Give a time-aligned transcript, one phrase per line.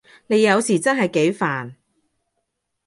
[0.25, 1.75] 你有時真係幾煩